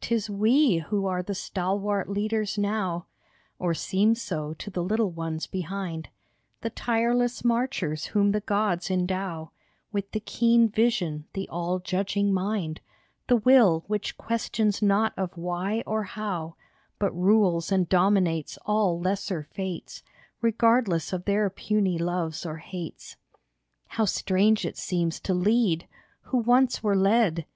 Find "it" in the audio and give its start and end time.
24.66-24.76